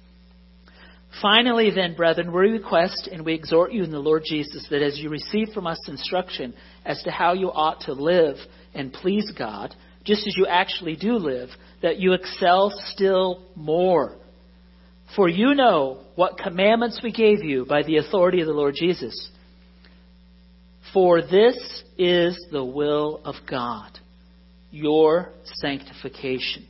[1.22, 5.00] Finally, then, brethren, we request and we exhort you in the Lord Jesus that as
[5.00, 6.54] you receive from us instruction
[6.86, 8.36] as to how you ought to live
[8.76, 11.50] and please God, just as you actually do live,
[11.82, 14.16] that you excel still more.
[15.16, 19.30] For you know what commandments we gave you by the authority of the Lord Jesus.
[20.98, 23.92] For this is the will of God,
[24.72, 26.66] your sanctification.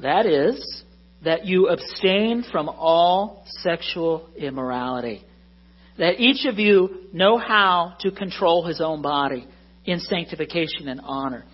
[0.00, 0.82] That is,
[1.22, 5.22] that you abstain from all sexual immorality.
[5.98, 9.46] That each of you know how to control his own body
[9.84, 11.44] in sanctification and honor,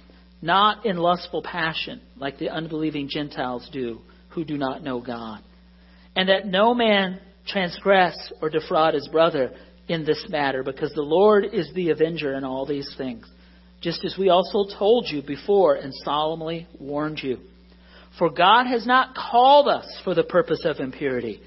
[0.40, 5.42] not in lustful passion like the unbelieving Gentiles do who do not know God.
[6.16, 9.52] And that no man transgress or defraud his brother
[9.88, 13.26] in this matter, because the Lord is the avenger in all these things,
[13.80, 17.38] just as we also told you before and solemnly warned you.
[18.18, 21.40] For God has not called us for the purpose of impurity,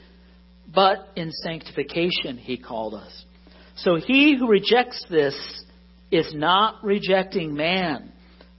[0.73, 3.25] but in sanctification he called us.
[3.77, 5.35] So he who rejects this
[6.11, 8.11] is not rejecting man,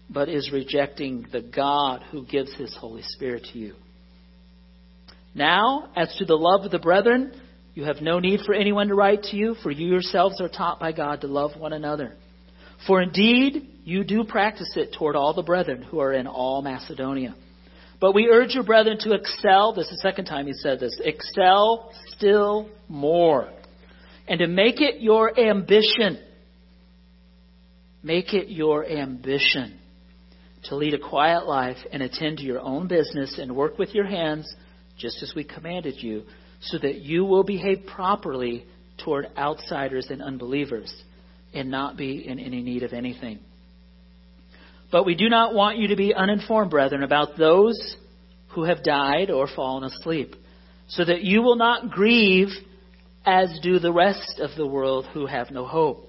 [0.09, 3.75] but is rejecting the God who gives his Holy Spirit to you.
[5.35, 7.33] Now, as to the love of the brethren,
[7.79, 10.81] you have no need for anyone to write to you, for you yourselves are taught
[10.81, 12.17] by God to love one another.
[12.89, 17.37] For indeed, you do practice it toward all the brethren who are in all Macedonia.
[18.01, 19.75] But we urge you, brethren, to excel.
[19.75, 21.01] This is the second time he said this.
[21.05, 23.49] Excel still more.
[24.27, 26.19] And to make it your ambition.
[28.03, 29.79] Make it your ambition
[30.65, 34.07] to lead a quiet life and attend to your own business and work with your
[34.07, 34.53] hands,
[34.99, 36.25] just as we commanded you,
[36.61, 38.65] so that you will behave properly
[39.05, 40.93] toward outsiders and unbelievers
[41.55, 43.39] and not be in any need of anything.
[44.91, 47.97] But we do not want you to be uninformed, brethren, about those
[48.55, 50.35] who have died or fallen asleep,
[50.89, 52.49] so that you will not grieve
[53.25, 56.07] as do the rest of the world who have no hope.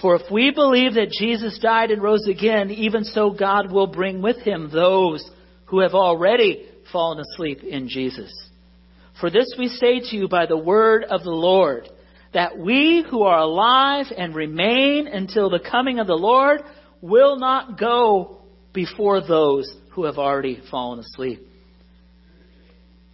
[0.00, 4.22] For if we believe that Jesus died and rose again, even so God will bring
[4.22, 5.28] with him those
[5.66, 8.32] who have already fallen asleep in Jesus.
[9.20, 11.88] For this we say to you by the word of the Lord,
[12.32, 16.62] that we who are alive and remain until the coming of the Lord
[17.00, 18.38] will not go
[18.72, 21.40] before those who have already fallen asleep.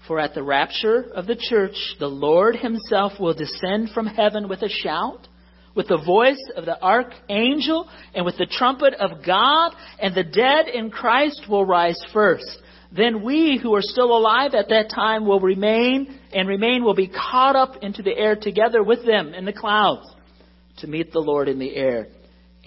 [0.07, 4.63] For at the rapture of the church, the Lord himself will descend from heaven with
[4.63, 5.29] a shout,
[5.75, 10.69] with the voice of the archangel, and with the trumpet of God, and the dead
[10.69, 12.63] in Christ will rise first.
[12.91, 17.09] Then we who are still alive at that time will remain, and remain will be
[17.09, 20.07] caught up into the air together with them in the clouds
[20.79, 22.09] to meet the Lord in the air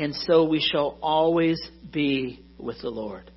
[0.01, 1.61] and so we shall always
[1.91, 3.29] be with the Lord.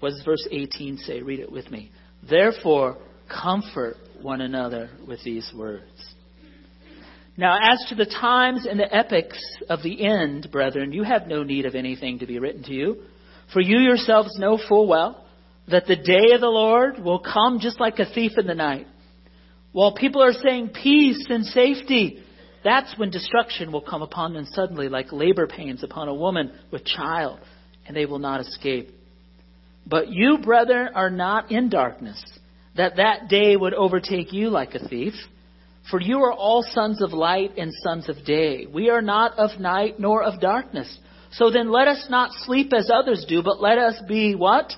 [0.00, 1.22] What does verse 18 say?
[1.22, 1.92] Read it with me.
[2.28, 2.98] Therefore,
[3.28, 5.84] comfort one another with these words.
[7.36, 9.38] Now, as to the times and the epochs
[9.68, 13.02] of the end, brethren, you have no need of anything to be written to you,
[13.52, 15.24] for you yourselves know full well
[15.70, 18.86] that the day of the Lord will come just like a thief in the night.
[19.72, 22.22] While people are saying peace and safety,
[22.64, 26.84] that's when destruction will come upon them suddenly, like labor pains upon a woman with
[26.84, 27.40] child,
[27.86, 28.90] and they will not escape.
[29.86, 32.22] But you, brethren, are not in darkness,
[32.76, 35.14] that that day would overtake you like a thief.
[35.90, 38.66] For you are all sons of light and sons of day.
[38.66, 40.98] We are not of night nor of darkness.
[41.32, 44.70] So then let us not sleep as others do, but let us be what?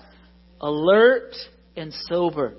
[0.60, 1.34] Alert
[1.76, 2.54] and sober.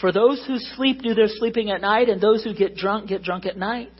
[0.00, 3.22] For those who sleep do their sleeping at night, and those who get drunk get
[3.22, 3.92] drunk at night.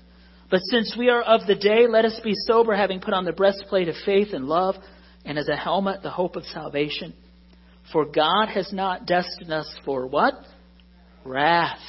[0.51, 3.33] But since we are of the day, let us be sober, having put on the
[3.33, 4.75] breastplate of faith and love,
[5.25, 7.15] and as a helmet, the hope of salvation.
[7.93, 10.35] For God has not destined us for what?
[11.25, 11.81] Wrath,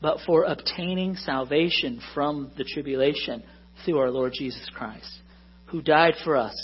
[0.00, 3.42] but for obtaining salvation from the tribulation
[3.84, 5.20] through our Lord Jesus Christ,
[5.66, 6.54] who died for us,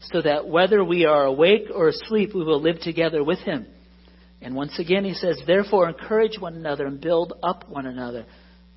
[0.00, 3.66] so that whether we are awake or asleep, we will live together with him.
[4.40, 8.24] And once again, he says, Therefore, encourage one another and build up one another,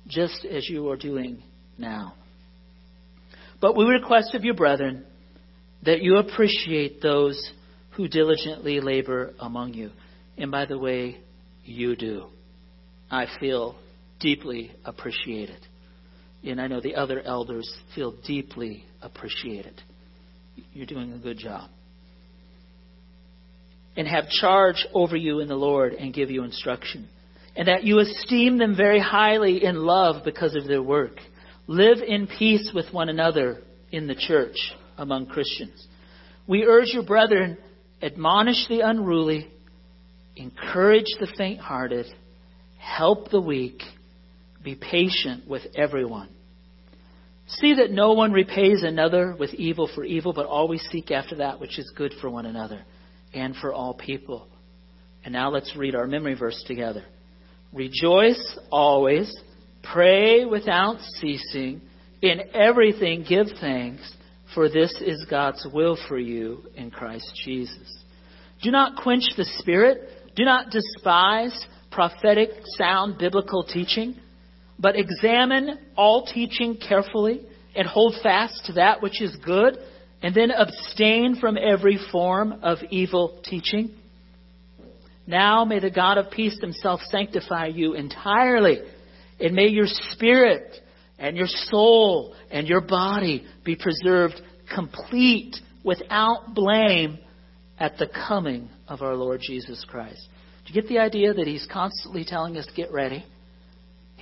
[0.08, 1.42] just as you are doing
[1.78, 2.14] now.
[3.60, 5.04] But we request of you, brethren,
[5.84, 7.52] that you appreciate those
[7.92, 9.90] who diligently labor among you.
[10.36, 11.20] And by the way,
[11.64, 12.26] you do.
[13.10, 13.76] I feel
[14.18, 15.60] deeply appreciated.
[16.42, 19.80] And I know the other elders feel deeply appreciated.
[20.72, 21.70] You're doing a good job.
[23.96, 27.08] And have charge over you in the Lord and give you instruction.
[27.54, 31.16] And that you esteem them very highly in love because of their work.
[31.66, 34.56] Live in peace with one another in the church
[34.96, 35.86] among Christians.
[36.46, 37.58] We urge you, brethren,
[38.00, 39.50] admonish the unruly,
[40.36, 42.06] encourage the faint hearted,
[42.78, 43.80] help the weak,
[44.62, 46.28] be patient with everyone.
[47.46, 51.60] See that no one repays another with evil for evil, but always seek after that
[51.60, 52.82] which is good for one another
[53.34, 54.48] and for all people.
[55.24, 57.04] And now let's read our memory verse together.
[57.72, 59.34] Rejoice always
[59.82, 61.80] Pray without ceasing.
[62.20, 64.14] In everything give thanks,
[64.54, 68.02] for this is God's will for you in Christ Jesus.
[68.62, 70.08] Do not quench the Spirit.
[70.36, 74.16] Do not despise prophetic, sound biblical teaching,
[74.82, 77.40] but examine all teaching carefully
[77.76, 79.78] and hold fast to that which is good,
[80.20, 83.90] and then abstain from every form of evil teaching.
[85.26, 88.80] Now may the God of peace himself sanctify you entirely
[89.40, 90.74] and may your spirit
[91.18, 94.40] and your soul and your body be preserved
[94.74, 97.18] complete without blame
[97.78, 100.28] at the coming of our Lord Jesus Christ.
[100.66, 103.24] Do you get the idea that he's constantly telling us, to get ready?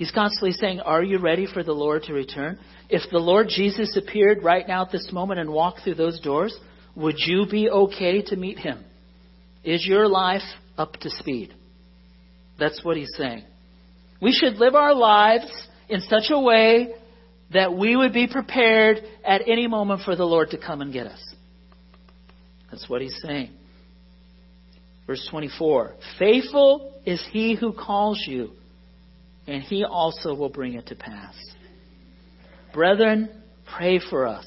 [0.01, 2.57] He's constantly saying, Are you ready for the Lord to return?
[2.89, 6.57] If the Lord Jesus appeared right now at this moment and walked through those doors,
[6.95, 8.83] would you be okay to meet him?
[9.63, 10.41] Is your life
[10.75, 11.53] up to speed?
[12.57, 13.43] That's what he's saying.
[14.19, 15.45] We should live our lives
[15.87, 16.95] in such a way
[17.53, 21.05] that we would be prepared at any moment for the Lord to come and get
[21.05, 21.35] us.
[22.71, 23.51] That's what he's saying.
[25.05, 28.53] Verse 24 Faithful is he who calls you,
[29.47, 31.35] and he also will bring it to pass.
[32.73, 33.29] Brethren,
[33.75, 34.45] pray for us.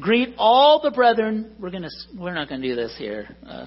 [0.00, 1.54] Greet all the brethren.
[1.60, 1.90] We're gonna.
[2.18, 3.36] We're not to do this here.
[3.46, 3.66] Uh,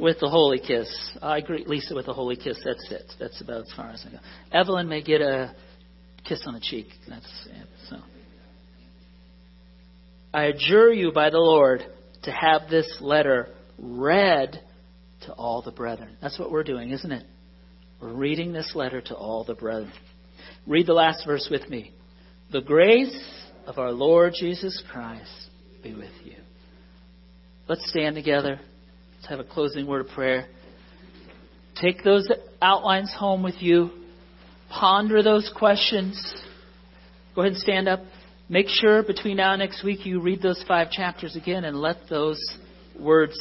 [0.00, 0.88] with the holy kiss.
[1.20, 2.58] I greet Lisa with a holy kiss.
[2.64, 3.12] That's it.
[3.20, 4.18] That's about as far as I go.
[4.50, 5.54] Evelyn may get a
[6.26, 6.86] kiss on the cheek.
[7.06, 7.66] That's it.
[7.88, 7.96] So.
[10.32, 11.82] I adjure you by the Lord
[12.22, 13.48] to have this letter
[13.78, 14.60] read
[15.26, 16.16] to all the brethren.
[16.22, 17.24] That's what we're doing, isn't it?
[18.00, 19.92] We're reading this letter to all the brethren.
[20.66, 21.92] Read the last verse with me.
[22.50, 23.14] The grace
[23.66, 25.48] of our Lord Jesus Christ
[25.82, 26.36] be with you.
[27.68, 28.58] Let's stand together.
[29.16, 30.48] Let's have a closing word of prayer.
[31.80, 32.26] Take those
[32.62, 33.90] outlines home with you.
[34.70, 36.42] Ponder those questions.
[37.34, 38.00] Go ahead and stand up.
[38.48, 41.96] Make sure between now and next week you read those five chapters again and let
[42.08, 42.40] those
[42.98, 43.38] words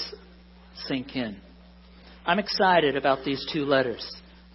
[0.86, 1.38] sink in.
[2.26, 4.05] I'm excited about these two letters.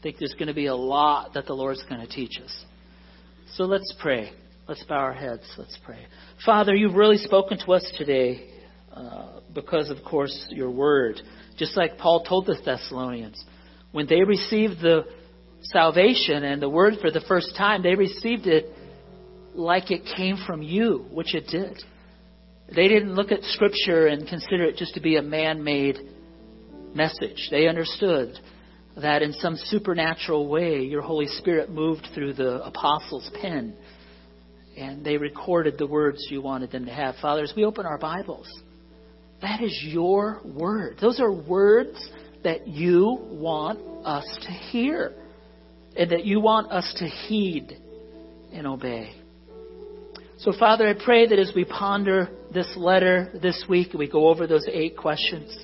[0.05, 2.65] Think there's going to be a lot that the Lord's going to teach us.
[3.55, 4.33] So let's pray.
[4.69, 5.43] Let's bow our heads.
[5.57, 6.07] Let's pray.
[6.45, 8.51] Father, you've really spoken to us today.
[8.93, 11.21] Uh, because, of course, your word.
[11.57, 13.43] Just like Paul told the Thessalonians.
[13.93, 15.05] When they received the
[15.63, 18.67] salvation and the word for the first time, they received it
[19.55, 21.83] like it came from you, which it did.
[22.69, 25.97] They didn't look at Scripture and consider it just to be a man made
[26.95, 27.49] message.
[27.51, 28.39] They understood
[29.01, 33.75] that in some supernatural way your Holy Spirit moved through the apostles' pen
[34.77, 37.15] and they recorded the words you wanted them to have.
[37.21, 38.49] Fathers, we open our Bibles.
[39.41, 40.97] That is your word.
[41.01, 42.11] Those are words
[42.43, 45.13] that you want us to hear
[45.97, 47.77] and that you want us to heed
[48.53, 49.15] and obey.
[50.39, 54.47] So, Father, I pray that as we ponder this letter this week we go over
[54.47, 55.57] those eight questions,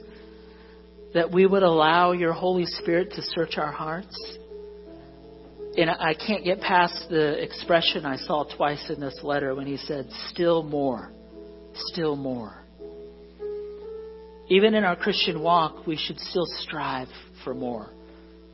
[1.15, 4.17] that we would allow your Holy Spirit to search our hearts.
[5.77, 9.77] And I can't get past the expression I saw twice in this letter when he
[9.77, 11.13] said, still more,
[11.93, 12.65] still more.
[14.49, 17.09] Even in our Christian walk, we should still strive
[17.45, 17.91] for more.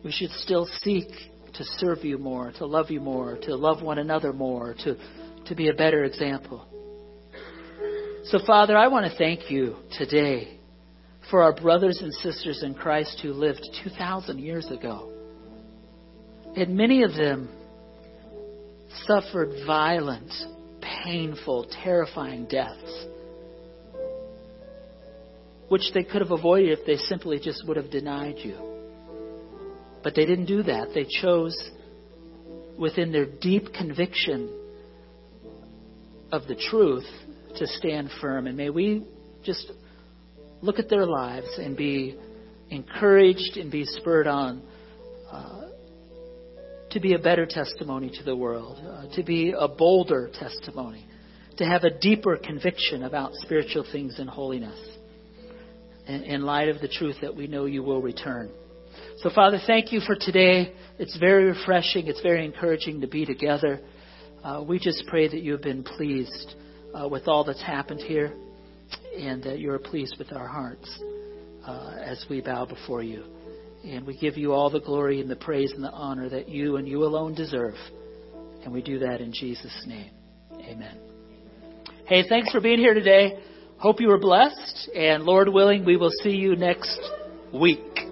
[0.04, 1.08] We should still seek
[1.54, 4.96] to serve you more, to love you more, to love one another more, to,
[5.46, 6.66] to be a better example.
[8.24, 10.58] So, Father, I want to thank you today
[11.30, 15.12] for our brothers and sisters in Christ who lived 2,000 years ago.
[16.56, 17.48] And many of them
[19.04, 20.32] suffered violent,
[20.80, 23.06] painful, terrifying deaths,
[25.68, 28.56] which they could have avoided if they simply just would have denied you.
[30.02, 30.90] But they didn't do that.
[30.94, 31.56] They chose,
[32.78, 34.48] within their deep conviction
[36.30, 37.06] of the truth,
[37.56, 38.46] to stand firm.
[38.46, 39.04] And may we
[39.44, 39.72] just
[40.62, 42.18] look at their lives and be
[42.70, 44.62] encouraged and be spurred on
[45.30, 45.68] uh,
[46.90, 51.04] to be a better testimony to the world, uh, to be a bolder testimony,
[51.56, 54.78] to have a deeper conviction about spiritual things and holiness
[56.06, 58.50] in, in light of the truth that we know you will return.
[59.18, 60.72] So, Father, thank you for today.
[60.98, 62.06] It's very refreshing.
[62.06, 63.80] It's very encouraging to be together.
[64.44, 66.54] Uh, we just pray that you have been pleased
[66.94, 68.34] uh, with all that's happened here
[69.16, 70.88] and that you're pleased with our hearts
[71.66, 73.24] uh, as we bow before you.
[73.84, 76.76] And we give you all the glory and the praise and the honor that you
[76.76, 77.74] and you alone deserve.
[78.64, 80.10] And we do that in Jesus' name.
[80.52, 80.98] Amen.
[82.06, 83.38] Hey, thanks for being here today.
[83.78, 84.90] Hope you were blessed.
[84.94, 87.00] And Lord willing, we will see you next
[87.52, 88.05] week.